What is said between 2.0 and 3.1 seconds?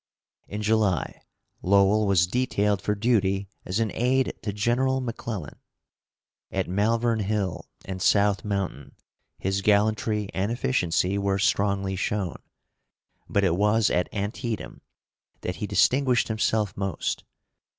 was detailed for